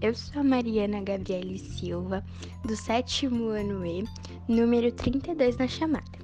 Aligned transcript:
Eu 0.00 0.14
sou 0.14 0.40
a 0.40 0.44
Mariana 0.44 1.00
Gabriele 1.02 1.58
Silva, 1.58 2.24
do 2.64 2.76
sétimo 2.76 3.48
ano 3.48 3.86
E, 3.86 4.04
número 4.48 4.92
32 4.92 5.56
na 5.56 5.68
chamada. 5.68 6.18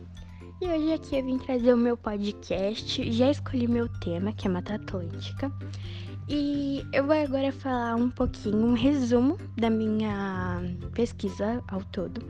E 0.60 0.66
hoje 0.66 0.92
aqui 0.92 1.16
eu 1.16 1.24
vim 1.24 1.38
trazer 1.38 1.72
o 1.72 1.76
meu 1.76 1.96
podcast, 1.96 3.10
já 3.12 3.30
escolhi 3.30 3.66
meu 3.66 3.88
tema, 4.00 4.32
que 4.32 4.46
é 4.46 4.50
Mata 4.50 4.74
Atlântica. 4.74 5.50
E 6.28 6.84
eu 6.92 7.06
vou 7.06 7.16
agora 7.16 7.50
falar 7.50 7.96
um 7.96 8.10
pouquinho, 8.10 8.66
um 8.66 8.74
resumo 8.74 9.38
da 9.56 9.70
minha 9.70 10.62
pesquisa 10.94 11.62
ao 11.68 11.82
todo. 11.84 12.22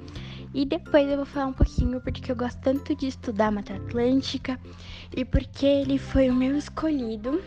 E 0.55 0.65
depois 0.65 1.09
eu 1.09 1.17
vou 1.17 1.27
falar 1.27 1.47
um 1.47 1.53
pouquinho 1.53 2.01
porque 2.01 2.31
eu 2.31 2.37
gosto 2.37 2.61
tanto 2.61 2.95
de 2.95 3.09
estudar 3.09 3.51
Mata 3.51 3.75
Atlântica 3.75 4.59
e 5.17 5.25
porque 5.25 5.67
ele 5.67 5.99
foi 5.99 6.31
o 6.31 6.35
meu 6.35 6.57
escolhido 6.57 7.43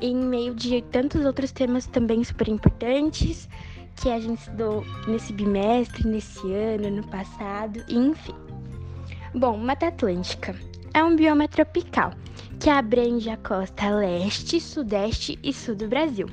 em 0.00 0.16
meio 0.16 0.54
de 0.54 0.82
tantos 0.82 1.24
outros 1.24 1.52
temas 1.52 1.86
também 1.86 2.22
super 2.22 2.48
importantes 2.48 3.48
que 3.96 4.10
a 4.10 4.20
gente 4.20 4.40
estudou 4.40 4.84
nesse 5.06 5.32
bimestre, 5.32 6.06
nesse 6.06 6.52
ano, 6.52 6.90
no 6.90 7.06
passado, 7.08 7.82
enfim. 7.88 8.34
Bom, 9.34 9.56
Mata 9.56 9.88
Atlântica 9.88 10.54
é 10.92 11.02
um 11.02 11.16
bioma 11.16 11.48
tropical 11.48 12.12
que 12.58 12.70
abrange 12.70 13.28
a 13.28 13.36
costa 13.36 13.90
leste, 13.90 14.60
sudeste 14.60 15.38
e 15.42 15.52
sul 15.52 15.74
do 15.74 15.88
Brasil. 15.88 16.28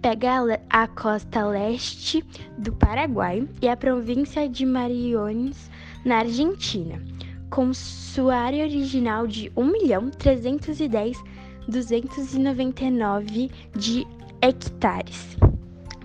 Pega 0.00 0.38
a 0.70 0.88
costa 0.88 1.46
leste 1.46 2.24
do 2.56 2.72
Paraguai 2.72 3.46
e 3.60 3.68
a 3.68 3.76
província 3.76 4.48
de 4.48 4.64
Mariones, 4.64 5.70
na 6.04 6.20
Argentina, 6.20 7.02
com 7.50 7.74
sua 7.74 8.36
área 8.36 8.64
original 8.64 9.26
de 9.26 9.50
1.310.000 9.50 11.29
299 11.68 13.50
de 13.76 14.06
hectares. 14.42 15.36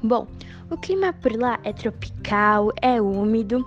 Bom, 0.04 0.28
o 0.70 0.78
clima 0.78 1.14
por 1.14 1.32
lá 1.38 1.60
é 1.64 1.72
tropical, 1.72 2.72
é 2.82 3.02
úmido 3.02 3.66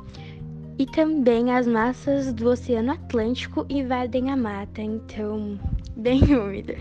e 0.79 0.87
também 0.87 1.53
as 1.53 1.67
massas 1.67 2.33
do 2.33 2.49
Oceano 2.49 2.93
Atlântico 2.93 3.67
invadem 3.69 4.31
a 4.31 4.37
mata, 4.37 4.81
então 4.81 5.59
bem 5.97 6.23
úmida. 6.23 6.77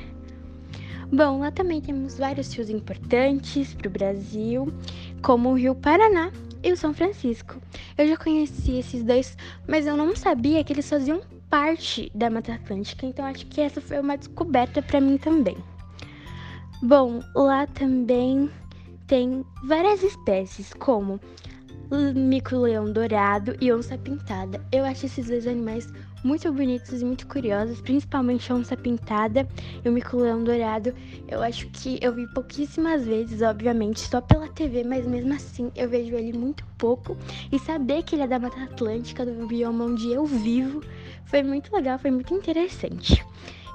Bom, 1.12 1.40
lá 1.40 1.52
também 1.52 1.80
temos 1.80 2.18
vários 2.18 2.54
rios 2.54 2.70
importantes 2.70 3.74
para 3.74 3.88
o 3.88 3.92
Brasil, 3.92 4.74
como 5.22 5.50
o 5.50 5.54
Rio 5.54 5.74
Paraná 5.74 6.32
e 6.62 6.72
o 6.72 6.78
São 6.78 6.94
Francisco. 6.94 7.62
Eu 7.98 8.08
já 8.08 8.18
conheci 8.18 8.74
esses 8.74 9.04
dois, 9.04 9.38
mas 9.68 9.88
eu 9.88 9.96
não 9.96 10.16
sabia 10.16 10.64
que 10.64 10.74
eles 10.74 10.90
faziam 10.90 11.22
parte 11.50 12.12
da 12.14 12.30
Mata 12.30 12.54
Atlântica, 12.54 13.06
então 13.06 13.26
acho 13.26 13.46
que 13.48 13.62
essa 13.62 13.82
foi 13.82 14.00
uma 14.00 14.18
descoberta 14.18 14.82
para 14.82 15.00
mim 15.00 15.18
também. 15.18 15.58
Bom, 16.82 17.22
lá 17.36 17.66
também 17.68 18.50
tem 19.08 19.44
várias 19.64 20.04
espécies, 20.04 20.74
como 20.74 21.20
mico-leão 22.16 22.92
dourado 22.92 23.56
e 23.62 23.72
onça 23.72 23.98
pintada. 23.98 24.62
Eu 24.72 24.84
acho 24.84 25.06
esses 25.06 25.28
dois 25.28 25.48
animais 25.48 25.88
muito 26.24 26.52
bonitos 26.52 27.02
e 27.02 27.06
muito 27.06 27.26
curiosos, 27.28 27.80
principalmente 27.80 28.52
a 28.52 28.56
onça 28.56 28.76
pintada 28.76 29.48
e 29.84 29.88
o 29.88 29.92
mico-leão 29.92 30.44
dourado. 30.44 30.94
Eu 31.28 31.42
acho 31.42 31.68
que 31.68 31.98
eu 32.02 32.14
vi 32.14 32.28
pouquíssimas 32.34 33.06
vezes, 33.06 33.42
obviamente, 33.42 34.02
só 34.02 34.20
pela 34.20 34.48
TV, 34.50 34.84
mas 34.84 35.08
mesmo 35.08 35.34
assim 35.34 35.72
eu 35.76 35.88
vejo 35.90 36.14
ele 36.16 36.38
muito 36.38 36.66
pouco. 36.78 37.18
E 37.52 37.58
saber 37.58 38.04
que 38.04 38.16
ele 38.16 38.24
é 38.24 38.28
da 38.28 38.40
Mata 38.40 38.62
Atlântica, 38.64 39.26
do 39.26 39.48
bioma 39.48 39.86
onde 39.86 40.12
eu 40.12 40.26
vivo, 40.26 40.82
foi 41.28 41.44
muito 41.44 41.74
legal, 41.76 42.00
foi 42.00 42.12
muito 42.12 42.34
interessante. 42.34 43.26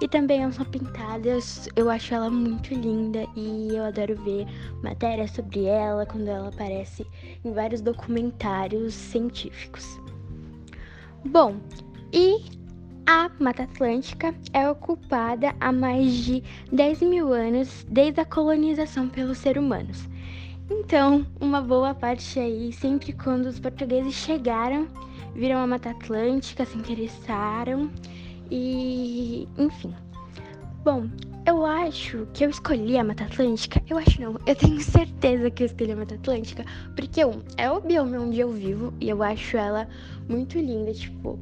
E 0.00 0.08
também 0.08 0.42
a 0.42 0.48
onça 0.48 0.64
pintada, 0.64 1.38
eu 1.76 1.88
acho 1.88 2.12
ela 2.12 2.28
muito 2.28 2.74
linda 2.74 3.24
e 3.36 3.68
eu 3.70 3.84
adoro 3.84 4.16
ver 4.16 4.46
matérias 4.82 5.30
sobre 5.30 5.64
ela 5.66 6.04
quando 6.04 6.26
ela 6.26 6.48
aparece 6.48 7.06
em 7.44 7.52
vários 7.52 7.80
documentários 7.80 8.94
científicos. 8.94 10.00
Bom, 11.24 11.56
e 12.12 12.42
a 13.06 13.30
Mata 13.38 13.62
Atlântica 13.62 14.34
é 14.52 14.68
ocupada 14.68 15.54
há 15.60 15.70
mais 15.70 16.12
de 16.12 16.42
10 16.72 17.02
mil 17.02 17.32
anos 17.32 17.86
desde 17.88 18.20
a 18.20 18.24
colonização 18.24 19.08
pelos 19.08 19.38
seres 19.38 19.62
humanos. 19.62 20.08
Então, 20.68 21.24
uma 21.40 21.60
boa 21.60 21.94
parte 21.94 22.40
aí, 22.40 22.72
sempre 22.72 23.12
quando 23.12 23.46
os 23.46 23.60
portugueses 23.60 24.14
chegaram, 24.14 24.88
viram 25.34 25.58
a 25.58 25.66
Mata 25.66 25.90
Atlântica, 25.90 26.64
se 26.64 26.76
interessaram 26.76 27.90
e, 28.50 29.48
enfim. 29.58 29.94
Bom, 30.84 31.08
eu 31.46 31.64
acho 31.64 32.26
que 32.32 32.44
eu 32.44 32.50
escolhi 32.50 32.98
a 32.98 33.04
Mata 33.04 33.24
Atlântica. 33.24 33.82
Eu 33.88 33.98
acho 33.98 34.20
não, 34.20 34.36
eu 34.46 34.54
tenho 34.54 34.80
certeza 34.80 35.50
que 35.50 35.62
eu 35.62 35.66
escolhi 35.66 35.92
a 35.92 35.96
Mata 35.96 36.14
Atlântica, 36.14 36.64
porque 36.94 37.24
um, 37.24 37.42
é 37.56 37.70
o 37.70 37.80
bioma 37.80 38.18
onde 38.18 38.40
eu 38.40 38.50
vivo 38.50 38.92
e 39.00 39.08
eu 39.08 39.22
acho 39.22 39.56
ela 39.56 39.88
muito 40.28 40.58
linda, 40.58 40.92
tipo, 40.92 41.38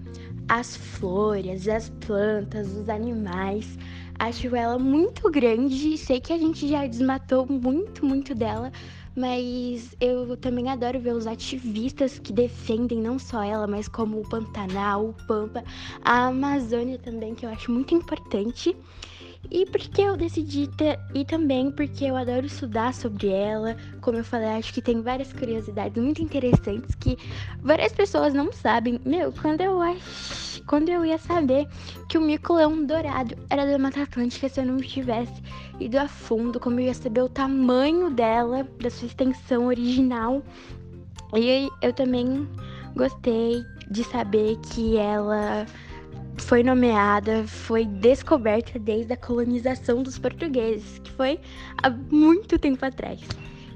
as 0.49 0.77
flores, 0.77 1.69
as 1.69 1.91
plantas, 2.07 2.69
os 2.77 2.89
animais. 2.89 3.79
Acho 4.21 4.55
ela 4.55 4.79
muito 4.79 5.31
grande. 5.31 5.97
Sei 5.97 6.21
que 6.21 6.31
a 6.31 6.37
gente 6.37 6.69
já 6.69 6.87
desmatou 6.87 7.47
muito, 7.47 8.05
muito 8.05 8.35
dela, 8.35 8.71
mas 9.17 9.97
eu 9.99 10.37
também 10.37 10.69
adoro 10.69 11.01
ver 11.01 11.15
os 11.15 11.27
ativistas 11.27 12.19
que 12.19 12.31
defendem 12.31 13.01
não 13.01 13.19
só 13.19 13.43
ela, 13.43 13.67
mas 13.67 13.89
como 13.89 14.21
o 14.21 14.29
Pantanal, 14.29 15.07
o 15.07 15.15
Pampa, 15.27 15.65
a 16.05 16.27
Amazônia 16.27 16.99
também, 16.99 17.35
que 17.35 17.47
eu 17.47 17.51
acho 17.51 17.73
muito 17.73 17.95
importante. 17.95 18.77
E 19.51 19.65
porque 19.65 20.03
eu 20.03 20.19
decidi 20.19 20.69
ter, 20.69 21.01
e 21.15 21.25
também 21.25 21.71
porque 21.71 22.05
eu 22.05 22.15
adoro 22.15 22.45
estudar 22.45 22.93
sobre 22.93 23.29
ela. 23.29 23.75
Como 24.03 24.19
eu 24.19 24.25
falei, 24.25 24.49
acho 24.51 24.73
que 24.75 24.83
tem 24.83 25.01
várias 25.01 25.33
curiosidades 25.33 26.01
muito 26.01 26.23
interessantes 26.23 26.95
que 26.95 27.17
várias 27.63 27.93
pessoas 27.93 28.35
não 28.35 28.53
sabem. 28.53 29.01
Meu, 29.03 29.33
quando 29.33 29.63
eu 29.63 29.81
acho, 29.81 30.50
quando 30.71 30.89
eu 30.89 31.05
ia 31.05 31.19
saber 31.19 31.67
que 32.09 32.17
o 32.17 32.21
mico-leão 32.21 32.87
dourado 32.87 33.37
era 33.51 33.67
da 33.67 33.77
Mata 33.77 34.05
Atlântica 34.05 34.49
se 34.49 34.61
eu 34.61 34.65
não 34.65 34.77
tivesse 34.77 35.43
ido 35.81 35.99
a 35.99 36.07
fundo, 36.07 36.61
como 36.61 36.79
eu 36.79 36.85
ia 36.85 36.95
saber 36.95 37.23
o 37.23 37.29
tamanho 37.29 38.09
dela, 38.09 38.65
da 38.81 38.89
sua 38.89 39.07
extensão 39.09 39.67
original. 39.67 40.45
E 41.35 41.69
eu 41.83 41.93
também 41.93 42.49
gostei 42.95 43.65
de 43.91 44.05
saber 44.05 44.59
que 44.59 44.97
ela 44.97 45.67
foi 46.39 46.63
nomeada, 46.63 47.45
foi 47.49 47.85
descoberta 47.85 48.79
desde 48.79 49.13
a 49.13 49.17
colonização 49.17 50.05
dos 50.05 50.21
portugueses, 50.21 51.01
que 51.01 51.11
foi 51.11 51.41
há 51.83 51.91
muito 51.91 52.57
tempo 52.61 52.87
atrás. 52.87 53.19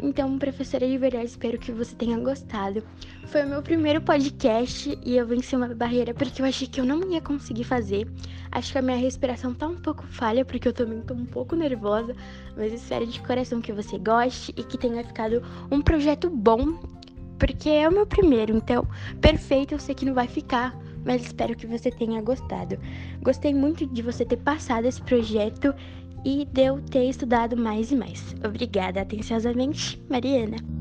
Então, 0.01 0.39
professora 0.39 0.87
de 0.87 0.99
verdade, 0.99 1.27
espero 1.27 1.59
que 1.59 1.73
você 1.73 1.95
tenha 1.95 2.19
gostado. 2.19 2.83
Foi 3.27 3.45
o 3.45 3.49
meu 3.49 3.63
primeiro 3.63 4.01
podcast 4.01 4.99
e 5.05 5.17
eu 5.17 5.27
venci 5.27 5.57
uma 5.57 5.69
barreira 5.69 6.13
porque 6.13 6.43
eu 6.43 6.47
achei 6.47 6.67
que 6.67 6.81
eu 6.81 6.85
não 6.85 7.11
ia 7.11 7.21
conseguir 7.21 7.65
fazer. 7.65 8.09
Acho 8.51 8.73
que 8.73 8.79
a 8.79 8.83
minha 8.83 8.97
respiração 8.97 9.55
tá 9.55 9.67
um 9.67 9.77
pouco 9.77 10.07
falha 10.07 10.45
porque 10.45 10.69
eu 10.69 10.73
também 10.73 11.01
tô 11.01 11.15
um 11.15 11.27
pouco 11.27 11.57
nervosa, 11.57 12.15
mas 12.57 12.73
espero 12.73 13.07
de 13.07 13.21
coração 13.21 13.61
que 13.61 13.73
você 13.73 13.99
goste 13.99 14.53
e 14.57 14.63
que 14.63 14.79
tenha 14.79 15.03
ficado 15.05 15.43
um 15.71 15.81
projeto 15.81 16.29
bom, 16.31 16.79
porque 17.39 17.69
é 17.69 17.89
o 17.89 17.93
meu 17.93 18.07
primeiro, 18.07 18.57
então 18.57 18.87
perfeito 19.21 19.75
eu 19.75 19.79
sei 19.79 19.95
que 19.95 20.05
não 20.05 20.15
vai 20.15 20.29
ficar, 20.29 20.79
mas 21.05 21.23
espero 21.23 21.57
que 21.57 21.67
você 21.67 21.91
tenha 21.91 22.23
gostado. 22.23 22.79
Gostei 23.23 23.53
muito 23.53 23.87
de 23.87 24.03
você 24.03 24.25
ter 24.25 24.39
passado 24.39 24.87
esse 24.87 25.03
projeto 25.03 25.75
e 26.25 26.45
de 26.53 26.63
eu 26.63 26.81
ter 26.81 27.05
estudado 27.09 27.57
mais 27.57 27.91
e 27.91 27.97
mais. 27.97 28.35
Obrigada, 28.45 29.01
atenciosamente, 29.01 30.03
Mariana. 30.09 30.74